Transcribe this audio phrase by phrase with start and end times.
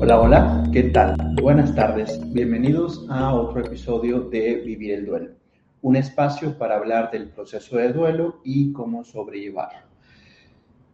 [0.00, 1.16] Hola, hola, ¿qué tal?
[1.42, 5.32] Buenas tardes, bienvenidos a otro episodio de Vivir el Duelo,
[5.82, 9.80] un espacio para hablar del proceso de duelo y cómo sobrellevarlo.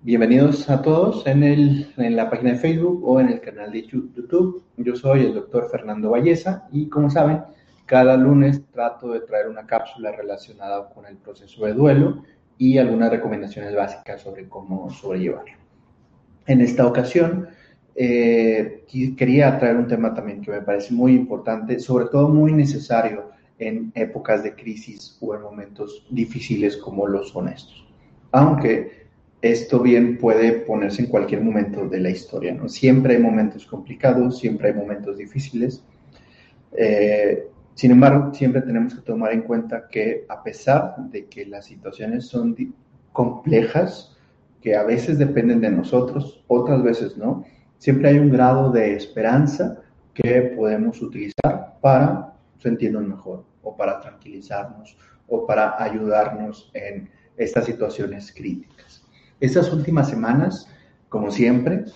[0.01, 3.87] Bienvenidos a todos en, el, en la página de Facebook o en el canal de
[3.87, 4.65] YouTube.
[4.79, 7.45] Yo soy el doctor Fernando Valleza y como saben,
[7.87, 12.23] cada lunes trato de traer una cápsula relacionada con el proceso de duelo
[12.59, 15.57] y algunas recomendaciones básicas sobre cómo sobrellevarlo.
[16.47, 17.49] En esta ocasión,
[17.95, 18.85] eh,
[19.17, 23.93] quería traer un tema también que me parece muy importante, sobre todo muy necesario en
[23.95, 27.85] épocas de crisis o en momentos difíciles como los son estos.
[28.33, 29.03] Aunque
[29.43, 32.69] esto bien puede ponerse en cualquier momento de la historia, ¿no?
[32.69, 35.85] Siempre hay momentos complicados, siempre hay momentos difíciles.
[36.73, 41.67] Eh, sin embargo, siempre tenemos que tomar en cuenta que a pesar de que las
[41.67, 42.55] situaciones son
[43.13, 44.17] complejas,
[44.61, 47.45] que a veces dependen de nosotros, otras veces no,
[47.79, 49.79] siempre hay un grado de esperanza
[50.15, 58.33] que podemos utilizar para sentirnos mejor o para tranquilizarnos o para ayudarnos en estas situaciones
[58.33, 59.03] críticas.
[59.41, 60.69] Estas últimas semanas,
[61.09, 61.87] como siempre,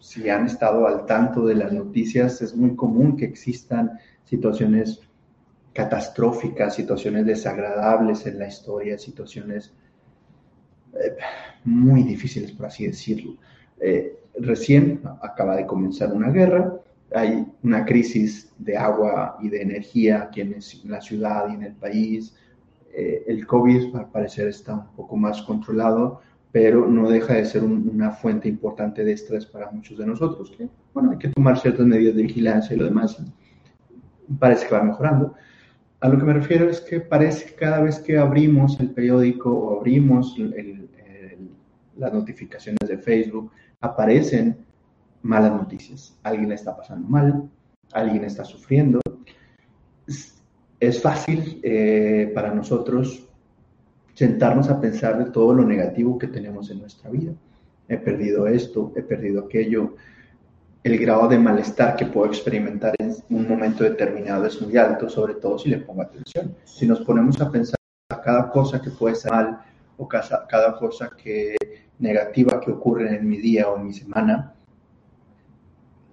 [0.00, 5.00] si han estado al tanto de las noticias, es muy común que existan situaciones
[5.76, 9.74] catastróficas, situaciones desagradables en la historia, situaciones
[10.94, 11.16] eh,
[11.64, 13.36] muy difíciles, por así decirlo.
[13.78, 16.80] Eh, recién acaba de comenzar una guerra,
[17.14, 21.74] hay una crisis de agua y de energía aquí en la ciudad y en el
[21.74, 22.34] país.
[22.94, 27.62] Eh, el COVID, al parecer, está un poco más controlado, pero no deja de ser
[27.64, 30.54] una fuente importante de estrés para muchos de nosotros.
[30.56, 33.22] Que, bueno, hay que tomar ciertas medidas de vigilancia y lo demás.
[34.38, 35.34] Parece que va mejorando.
[36.00, 39.50] A lo que me refiero es que parece que cada vez que abrimos el periódico
[39.50, 40.36] o abrimos
[41.96, 44.58] las notificaciones de Facebook, aparecen
[45.22, 46.18] malas noticias.
[46.22, 47.48] Alguien está pasando mal,
[47.92, 49.00] alguien está sufriendo.
[50.78, 53.26] Es, fácil eh, para nosotros
[54.12, 57.32] sentarnos a pensar de todo lo negativo que tenemos en nuestra vida.
[57.88, 59.94] He perdido esto, he perdido aquello,
[60.86, 65.34] el grado de malestar que puedo experimentar en un momento determinado es muy alto, sobre
[65.34, 66.54] todo si le pongo atención.
[66.62, 67.74] Si nos ponemos a pensar
[68.08, 69.62] a cada cosa que puede ser mal
[69.96, 71.56] o cada, cosa que
[71.98, 74.54] negativa que ocurre en mi día o en mi semana,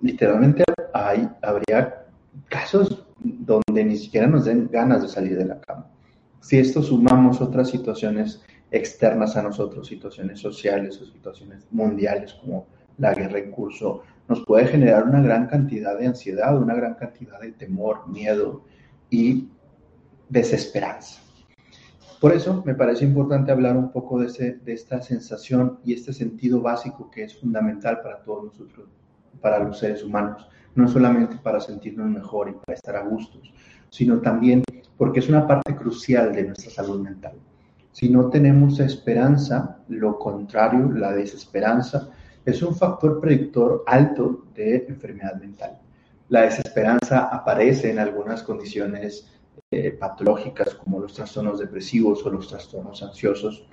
[0.01, 2.07] literalmente hay, habría
[2.49, 5.85] casos donde ni siquiera nos den ganas de salir de la cama.
[6.39, 8.41] Si esto sumamos otras situaciones
[8.71, 12.65] externas a nosotros, situaciones sociales o situaciones mundiales como
[12.97, 17.39] la guerra en curso, nos puede generar una gran cantidad de ansiedad, una gran cantidad
[17.39, 18.63] de temor, miedo
[19.09, 19.49] y
[20.29, 21.21] desesperanza.
[22.19, 26.61] Por eso me parece importante hablar un poco de, de esta sensación y este sentido
[26.61, 28.87] básico que es fundamental para todos nosotros,
[29.41, 33.53] para los seres humanos, no solamente para sentirnos mejor y para estar a gustos,
[33.89, 34.63] sino también
[34.97, 37.33] porque es una parte crucial de nuestra salud mental.
[37.91, 42.09] Si no tenemos esperanza, lo contrario, la desesperanza,
[42.45, 45.79] es un factor predictor alto de enfermedad mental.
[46.29, 49.27] La desesperanza aparece en algunas condiciones
[49.71, 53.67] eh, patológicas como los trastornos depresivos o los trastornos ansiosos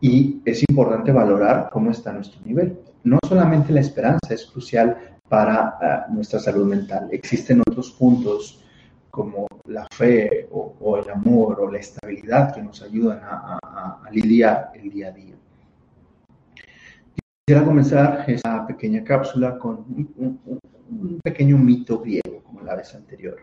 [0.00, 2.78] y es importante valorar cómo está nuestro nivel.
[3.04, 8.64] No solamente la esperanza es crucial para ah, nuestra salud mental, existen otros puntos
[9.10, 13.58] como la fe o, el amor o la estabilidad que nos ayudan a,
[14.04, 15.34] a lidiar el día a día.
[17.50, 23.38] Quisiera comenzar esta pequeña cápsula con un, pequeño mito griego, como la vez anterior.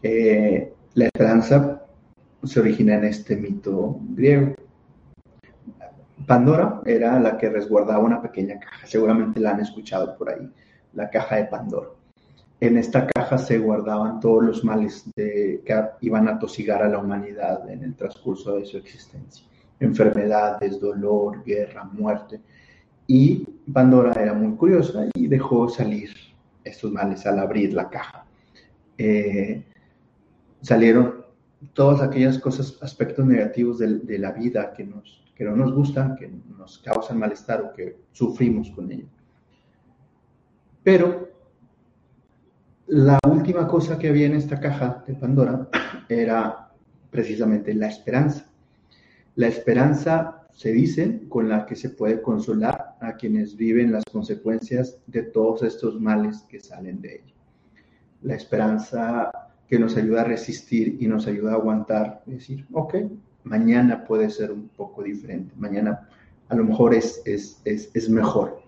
[0.00, 1.82] Eh, la esperanza
[2.44, 4.54] se origina en este mito griego.
[6.24, 10.48] Pandora era la que resguardaba una pequeña caja, seguramente la han escuchado por ahí,
[10.92, 11.88] la caja de Pandora.
[12.60, 15.60] En esta caja se guardaban todos los males que
[16.00, 19.44] iban a tosigar a la humanidad en el transcurso de su existencia.
[19.80, 22.40] Enfermedades, dolor, guerra, muerte
[23.14, 26.08] y Pandora era muy curiosa y dejó salir
[26.64, 28.24] estos males al abrir la caja.
[28.96, 29.62] Eh,
[30.62, 31.26] salieron
[31.74, 36.32] todas aquellas cosas, aspectos negativos de, la vida que, nos, que no nos gustan, que
[36.56, 39.10] nos causan malestar o que sufrimos con ella.
[40.82, 41.28] Pero
[42.86, 45.68] la última cosa que había en esta caja de Pandora
[46.08, 46.70] era
[47.10, 48.46] precisamente la esperanza.
[49.34, 54.98] La esperanza se dice con la que se puede consolar a quienes viven las consecuencias
[55.06, 57.34] de todos estos males que salen de ella.
[58.22, 59.30] La esperanza
[59.68, 62.94] que nos ayuda a resistir y nos ayuda a aguantar, decir, ok,
[63.44, 66.08] mañana puede ser un poco diferente, mañana
[66.48, 68.62] a lo mejor es, es, es, es mejor.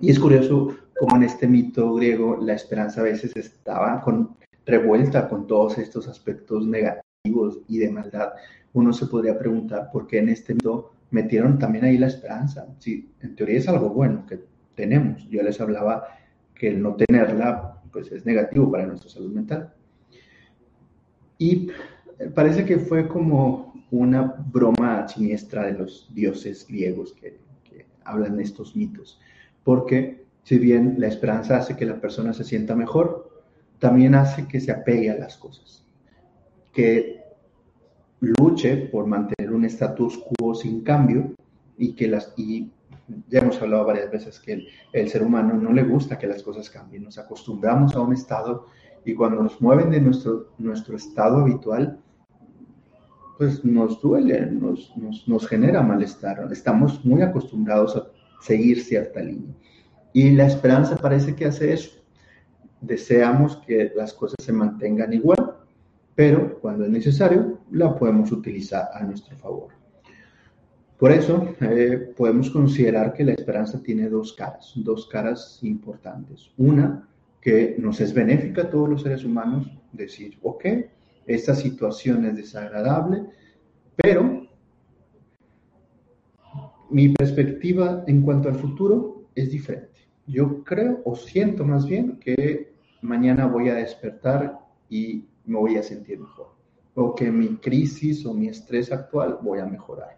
[0.00, 4.36] Y es curioso como en este mito griego la esperanza a veces estaba con,
[4.66, 8.32] revuelta con todos estos aspectos negativos y de maldad.
[8.72, 12.66] Uno se podría preguntar por qué en este mito metieron también ahí la esperanza.
[12.78, 14.40] Sí, en teoría es algo bueno que
[14.74, 15.26] tenemos.
[15.30, 16.08] Yo les hablaba
[16.54, 19.72] que el no tenerla pues es negativo para nuestra salud mental.
[21.38, 21.68] Y
[22.34, 28.74] parece que fue como una broma siniestra de los dioses griegos que, que hablan estos
[28.74, 29.20] mitos,
[29.62, 33.44] porque si bien la esperanza hace que la persona se sienta mejor,
[33.78, 35.84] también hace que se apegue a las cosas,
[36.72, 37.22] que
[38.20, 41.34] luche por mantener status quo sin cambio
[41.76, 42.70] y que las y
[43.28, 46.70] ya hemos hablado varias veces que el, ser humano no le gusta que las cosas
[46.70, 48.66] cambien, nos acostumbramos a un estado
[49.04, 51.98] y cuando nos mueven de nuestro, nuestro estado habitual,
[53.36, 58.06] pues nos duele, nos, nos, nos genera malestar, estamos muy acostumbrados a
[58.40, 59.54] seguir cierta línea.
[60.12, 61.90] Y la esperanza parece que hace eso.
[62.80, 65.43] Deseamos que las cosas se mantengan igual,
[66.14, 69.68] pero cuando es necesario, la podemos utilizar a nuestro favor.
[70.98, 76.50] Por eso eh, podemos considerar que la esperanza tiene dos caras, dos caras importantes.
[76.56, 77.08] Una,
[77.40, 80.64] que nos es benéfica a todos los seres humanos, decir, ok,
[81.26, 83.24] esta situación es desagradable,
[83.96, 84.46] pero
[86.90, 90.08] mi perspectiva en cuanto al futuro es diferente.
[90.26, 92.72] Yo creo o siento más bien que
[93.02, 96.54] mañana voy a despertar y me voy a sentir mejor.
[96.94, 100.16] O que mi crisis o mi estrés actual voy a mejorar.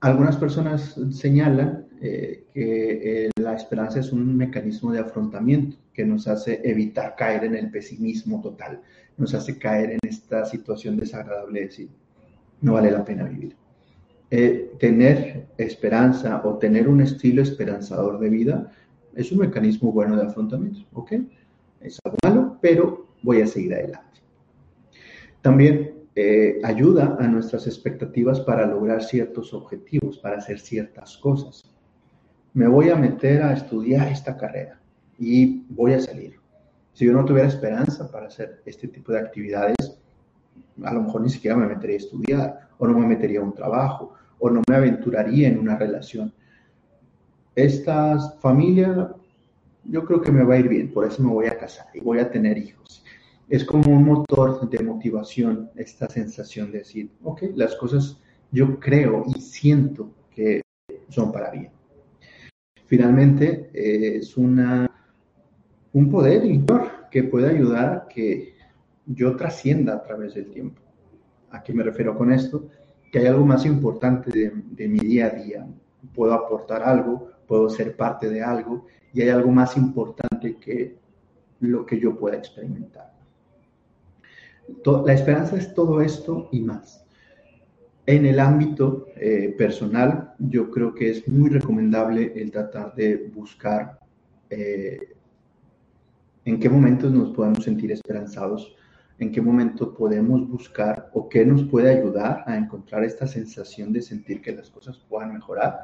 [0.00, 6.28] Algunas personas señalan eh, que eh, la esperanza es un mecanismo de afrontamiento que nos
[6.28, 8.80] hace evitar caer en el pesimismo total,
[9.16, 11.88] nos hace caer en esta situación desagradable de decir,
[12.60, 13.56] no vale la pena vivir.
[14.30, 18.70] Eh, tener esperanza o tener un estilo esperanzador de vida
[19.16, 21.14] es un mecanismo bueno de afrontamiento, ¿ok?
[21.80, 22.18] Es algo
[22.60, 24.20] pero voy a seguir adelante.
[25.42, 31.64] También eh, ayuda a nuestras expectativas para lograr ciertos objetivos, para hacer ciertas cosas.
[32.54, 34.80] Me voy a meter a estudiar esta carrera
[35.18, 36.34] y voy a salir.
[36.92, 40.00] Si yo no tuviera esperanza para hacer este tipo de actividades,
[40.82, 43.54] a lo mejor ni siquiera me metería a estudiar o no me metería a un
[43.54, 46.32] trabajo o no me aventuraría en una relación.
[47.54, 49.14] Esta familia,
[49.88, 52.00] yo creo que me va a ir bien, por eso me voy a casar y
[52.00, 53.04] voy a tener hijos.
[53.48, 58.20] Es como un motor de motivación esta sensación de decir, ok, las cosas
[58.52, 60.60] yo creo y siento que
[61.08, 61.70] son para bien.
[62.86, 64.90] Finalmente, es una,
[65.92, 66.42] un poder
[67.10, 68.54] que puede ayudar a que
[69.06, 70.80] yo trascienda a través del tiempo.
[71.50, 72.68] ¿A qué me refiero con esto?
[73.10, 75.66] Que hay algo más importante de, mi día a día.
[76.14, 80.96] Puedo aportar algo, puedo ser parte de algo y hay algo más importante que
[81.60, 83.12] lo que yo pueda experimentar.
[84.84, 87.04] La esperanza es todo esto y más.
[88.06, 93.98] En el ámbito eh, personal, yo creo que es muy recomendable el tratar de buscar
[94.50, 95.14] eh,
[96.44, 98.76] en qué momentos nos podemos sentir esperanzados
[99.18, 104.02] en qué momento podemos buscar o qué nos puede ayudar a encontrar esta sensación de
[104.02, 105.80] sentir que las cosas puedan mejorar,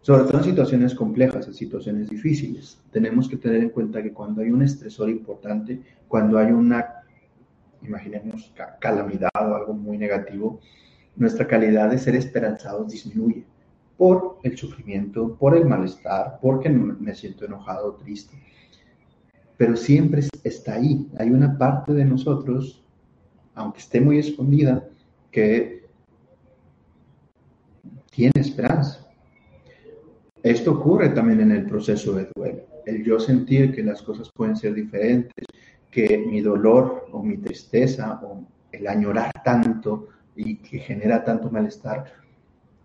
[0.00, 2.80] sobre todo en situaciones complejas, en situaciones difíciles.
[2.90, 7.04] Tenemos que tener en cuenta que cuando hay un estresor importante, cuando hay una,
[7.82, 10.60] imaginemos, calamidad o algo muy negativo,
[11.16, 13.44] nuestra calidad de ser esperanzados disminuye
[13.96, 18.36] por el sufrimiento, por el malestar, porque me siento enojado triste
[19.60, 21.06] pero siempre está ahí.
[21.18, 22.82] Hay una parte de nosotros,
[23.54, 24.88] aunque esté muy escondida,
[25.30, 25.84] que
[28.10, 28.99] tiene esperanza.
[30.42, 32.62] Esto ocurre también en el proceso de duelo.
[32.86, 35.44] El yo sentir que las cosas pueden ser diferentes,
[35.90, 42.04] que mi dolor o mi tristeza o el añorar tanto y que genera tanto malestar,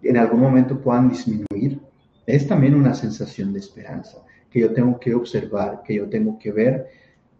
[0.02, 1.80] en algún momento puedan disminuir,
[2.26, 4.18] es también una sensación de esperanza
[4.50, 6.88] que yo tengo que observar, que yo tengo que ver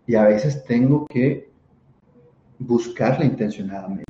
[0.08, 1.50] y a veces tengo que
[2.60, 4.05] buscarla intencionadamente.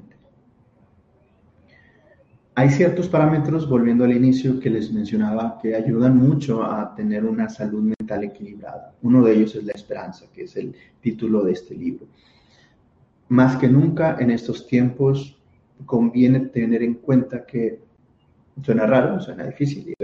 [2.58, 7.50] Hay ciertos parámetros, volviendo al inicio, que les mencionaba, que ayudan mucho a tener una
[7.50, 8.96] salud mental equilibrada.
[9.02, 12.08] Uno de ellos es la esperanza, que es el título de este libro.
[13.28, 15.38] Más que nunca en estos tiempos
[15.86, 17.82] conviene tener en cuenta que
[18.64, 20.04] suena raro, suena difícil, y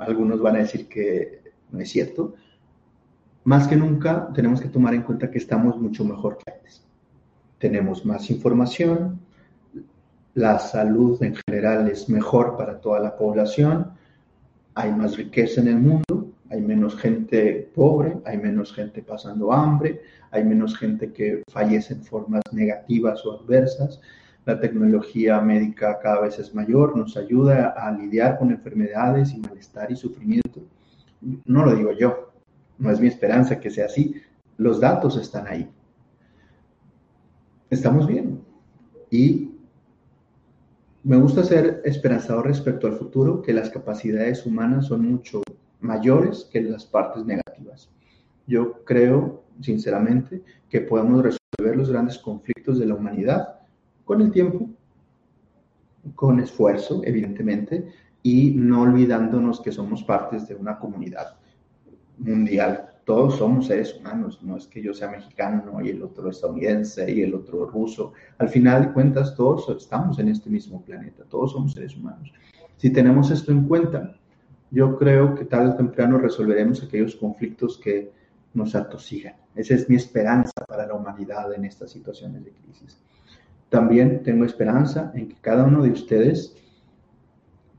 [0.00, 1.40] algunos van a decir que
[1.70, 2.34] no es cierto.
[3.44, 6.84] Más que nunca tenemos que tomar en cuenta que estamos mucho mejor que antes.
[7.58, 9.20] Tenemos más información,
[10.34, 13.92] la salud en general es mejor para toda la población,
[14.74, 20.02] hay más riqueza en el mundo, hay menos gente pobre, hay menos gente pasando hambre,
[20.30, 24.00] hay menos gente que fallece en formas negativas o adversas.
[24.44, 29.92] La tecnología médica cada vez es mayor, nos ayuda a lidiar con enfermedades y malestar
[29.92, 30.62] y sufrimiento.
[31.44, 32.32] No lo digo yo,
[32.78, 34.20] no es mi esperanza que sea así,
[34.56, 35.70] los datos están ahí.
[37.70, 38.42] Estamos bien.
[39.10, 39.51] Y
[41.04, 45.42] me gusta ser esperanzador respecto al futuro, que las capacidades humanas son mucho
[45.80, 47.90] mayores que las partes negativas.
[48.46, 53.60] Yo creo, sinceramente, que podemos resolver los grandes conflictos de la humanidad
[54.04, 54.68] con el tiempo,
[56.14, 57.88] con esfuerzo, evidentemente,
[58.22, 61.36] y no olvidándonos que somos partes de una comunidad
[62.18, 67.10] mundial todos somos seres humanos, no es que yo sea mexicano y el otro estadounidense
[67.10, 68.12] y el otro ruso.
[68.38, 72.32] Al final de cuentas, todos estamos en este mismo planeta, todos somos seres humanos.
[72.76, 74.14] Si tenemos esto en cuenta,
[74.70, 78.12] yo creo que tarde o temprano resolveremos aquellos conflictos que
[78.54, 79.34] nos atosigan.
[79.54, 82.98] Esa es mi esperanza para la humanidad en estas situaciones de crisis.
[83.68, 86.54] También tengo esperanza en que cada uno de ustedes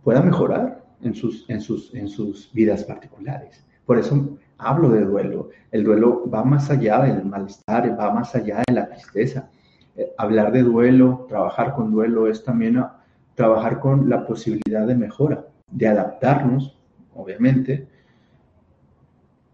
[0.03, 3.63] pueda mejorar en sus, en sus, en sus vidas particulares.
[3.85, 5.49] Por eso hablo de duelo.
[5.71, 9.49] El duelo va más allá del malestar, va más allá de la tristeza.
[9.95, 13.03] Eh, hablar de duelo, trabajar con duelo es también ah,
[13.35, 16.79] trabajar con la posibilidad de mejora, de adaptarnos,
[17.15, 17.87] obviamente,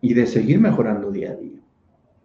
[0.01, 1.59] y de seguir mejorando día a día.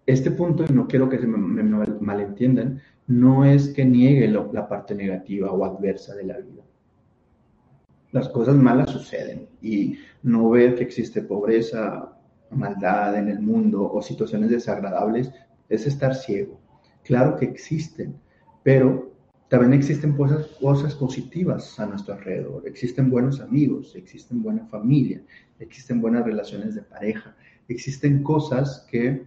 [0.06, 1.62] Este punto, y no quiero que se me,
[2.00, 6.62] malentiendan, no es que niegue la parte negativa o adversa de la vida.
[8.12, 12.13] Las cosas malas suceden y no ver que existe pobreza,
[12.54, 15.32] maldad en el mundo o situaciones desagradables
[15.68, 16.60] es estar ciego.
[17.02, 18.16] Claro que existen,
[18.62, 19.12] pero
[19.48, 22.66] también existen cosas, cosas positivas a nuestro alrededor.
[22.66, 25.22] Existen buenos amigos, existen buena familia,
[25.58, 27.36] existen buenas relaciones de pareja,
[27.68, 29.26] existen cosas que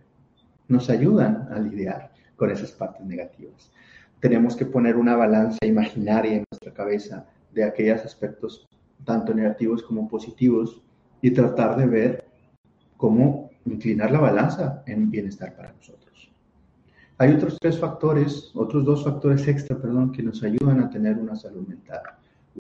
[0.68, 3.72] nos ayudan a lidiar con esas partes negativas.
[4.20, 8.68] Tenemos que poner una balanza imaginaria en nuestra cabeza de aquellos aspectos
[9.06, 10.82] tanto negativos como positivos
[11.22, 12.27] y tratar de ver
[12.98, 16.32] cómo inclinar la balanza en bienestar para nosotros.
[17.20, 21.36] Hay otros tres factores, otros dos factores extra, perdón, que nos ayudan a tener una
[21.36, 22.02] salud mental.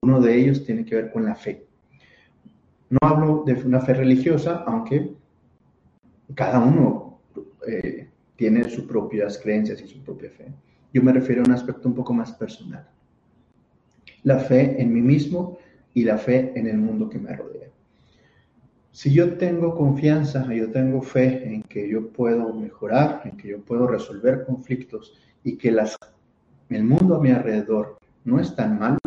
[0.01, 1.65] Uno de ellos tiene que ver con la fe.
[2.89, 5.13] No hablo de una fe religiosa, aunque
[6.33, 7.19] cada uno
[7.67, 10.45] eh, tiene sus propias creencias y su propia fe.
[10.93, 12.87] Yo me refiero a un aspecto un poco más personal.
[14.23, 15.57] La fe en mí mismo
[15.93, 17.66] y la fe en el mundo que me rodea.
[18.97, 23.61] Si yo tengo confianza, yo tengo fe en que yo puedo mejorar, en que yo
[23.61, 25.13] puedo resolver conflictos
[25.43, 28.97] y que el mundo a mi alrededor no es tan malo,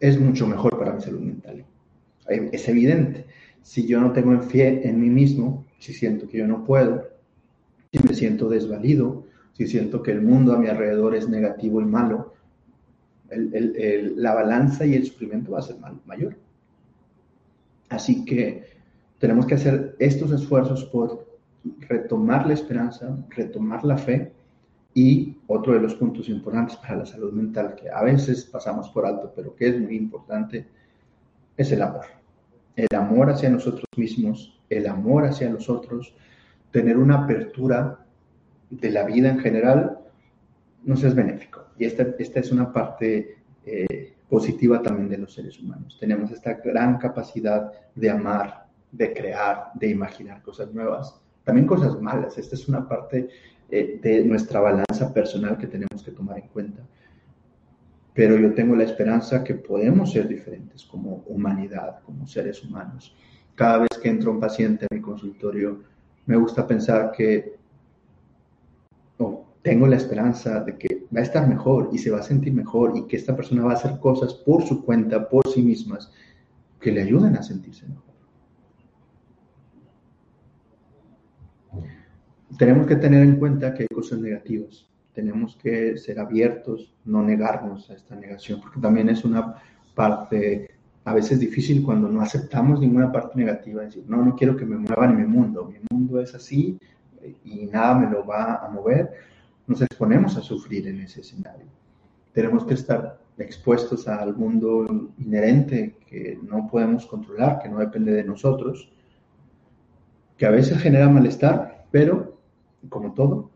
[0.00, 1.64] es mucho mejor para mi salud mental.
[2.26, 3.26] Es evidente.
[3.62, 7.08] Si yo no tengo fe en mí mismo, si siento que yo no puedo,
[7.92, 11.84] si me siento desvalido, si siento que el mundo a mi alrededor es negativo y
[11.84, 12.34] malo,
[13.30, 16.36] la balanza y el sufrimiento va a ser mayor.
[17.88, 18.64] Así que
[19.18, 21.26] tenemos que hacer estos esfuerzos por
[21.88, 24.32] retomar la esperanza, retomar la fe
[24.94, 29.04] y otro de los puntos importantes para la salud mental que a veces pasamos por
[29.06, 30.66] alto, pero que es muy importante,
[31.56, 32.06] es el amor.
[32.74, 36.14] El amor hacia nosotros mismos, el amor hacia los otros,
[36.70, 38.06] tener una apertura
[38.70, 39.98] de la vida en general,
[40.84, 41.64] nos es benéfico.
[41.78, 45.96] Y esta, esta es una parte eh, positiva también de los seres humanos.
[46.00, 52.36] Tenemos esta gran capacidad de amar, de crear, de imaginar cosas nuevas, también cosas malas.
[52.38, 53.28] Esta es una parte
[53.70, 56.82] eh, de nuestra balanza personal que tenemos que tomar en cuenta.
[58.14, 63.14] Pero yo tengo la esperanza que podemos ser diferentes como humanidad, como seres humanos.
[63.54, 65.82] Cada vez que entra un paciente a mi consultorio,
[66.24, 67.56] me gusta pensar que
[69.66, 72.96] tengo la esperanza de que va a estar mejor y se va a sentir mejor
[72.96, 76.12] y que esta persona va a hacer cosas por su cuenta, por sí mismas,
[76.80, 78.04] que le ayuden a sentirse mejor.
[82.56, 84.86] tenemos que tener en cuenta que hay cosas negativas.
[85.12, 89.56] Tenemos que ser abiertos, no negarnos a esta negación, porque también es una
[89.96, 90.70] parte
[91.04, 94.76] a veces difícil cuando no aceptamos ninguna parte negativa, decir, no, no quiero que me
[94.76, 96.78] muevan en mi mundo, mi mundo es así
[97.44, 99.10] y nada me lo va a mover,
[99.66, 101.66] nos exponemos a sufrir en ese escenario.
[102.32, 104.86] Tenemos que estar expuestos al mundo
[105.18, 108.90] inherente que no podemos controlar, que no depende de nosotros,
[110.36, 112.38] que a veces genera malestar, pero
[112.88, 113.50] como todo,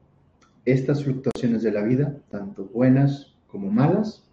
[0.64, 4.24] estas fluctuaciones de la vida, tanto buenas como malas,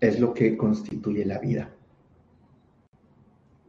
[0.00, 1.70] es lo que constituye la vida.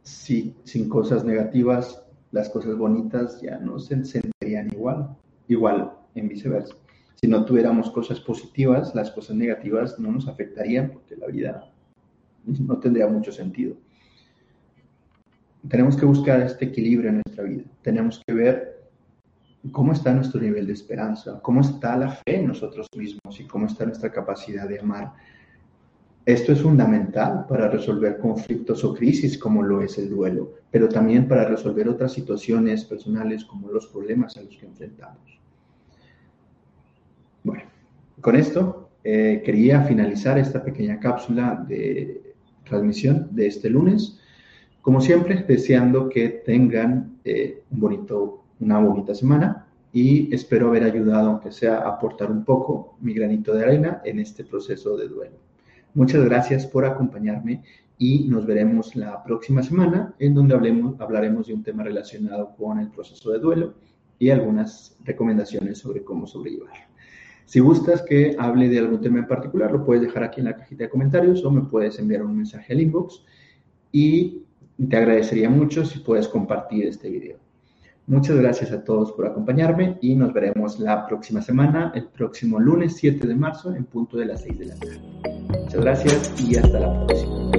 [0.02, 2.02] Si sin cosas negativas,
[2.32, 5.16] las cosas bonitas ya no se sentirían igual,
[5.50, 6.74] igual en viceversa.
[7.16, 11.70] Si no tuviéramos cosas positivas, las cosas negativas no nos afectarían porque la vida
[12.44, 13.76] no tendría mucho sentido.
[15.68, 17.64] Tenemos que buscar este equilibrio en nuestra vida.
[17.82, 18.80] Tenemos que ver
[19.72, 23.66] cómo está nuestro nivel de esperanza, cómo está la fe en nosotros mismos y cómo
[23.66, 25.12] está nuestra capacidad de amar.
[26.24, 31.28] Esto es fundamental para resolver conflictos o crisis como lo es el duelo, pero también
[31.28, 35.39] para resolver otras situaciones personales como los problemas a los que enfrentamos.
[38.20, 42.34] Con esto eh, quería finalizar esta pequeña cápsula de
[42.64, 44.18] transmisión de este lunes.
[44.82, 51.30] Como siempre, deseando que tengan eh, un bonito, una bonita semana y espero haber ayudado,
[51.30, 55.36] aunque sea aportar un poco mi granito de arena en este proceso de duelo.
[55.94, 57.62] Muchas gracias por acompañarme
[57.98, 62.78] y nos veremos la próxima semana en donde hablemos, hablaremos de un tema relacionado con
[62.78, 63.74] el proceso de duelo
[64.18, 66.90] y algunas recomendaciones sobre cómo sobrellevarlo.
[67.50, 70.54] Si gustas que hable de algún tema en particular, lo puedes dejar aquí en la
[70.54, 73.24] cajita de comentarios o me puedes enviar un mensaje al inbox
[73.90, 74.44] y
[74.88, 77.38] te agradecería mucho si puedes compartir este video.
[78.06, 82.94] Muchas gracias a todos por acompañarme y nos veremos la próxima semana, el próximo lunes
[82.94, 85.00] 7 de marzo en punto de las 6 de la tarde.
[85.48, 87.50] Muchas gracias y hasta la próxima.